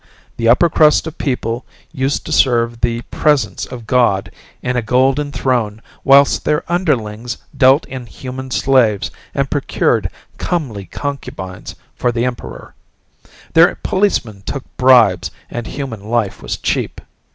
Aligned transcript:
The 0.37 0.49
upper 0.49 0.67
crust 0.67 1.05
of 1.05 1.19
people 1.19 1.63
used 1.91 2.25
to 2.25 2.31
serve 2.31 2.81
the 2.81 3.03
Presence 3.11 3.67
of 3.67 3.85
God 3.85 4.31
in 4.63 4.75
a 4.75 4.81
golden 4.81 5.31
throne 5.31 5.79
whilst 6.03 6.43
their 6.43 6.63
underlings 6.67 7.37
dealt 7.55 7.85
in 7.85 8.07
human 8.07 8.49
slaves 8.49 9.11
and 9.35 9.51
procured 9.51 10.09
comely 10.39 10.87
concubines 10.87 11.75
for 11.95 12.11
the 12.11 12.25
emperor; 12.25 12.73
their 13.53 13.75
policemen 13.83 14.41
took 14.43 14.63
bribes 14.75 15.29
and 15.51 15.67
human 15.67 16.01
life 16.03 16.41
was 16.41 16.57
cheap. 16.57 16.99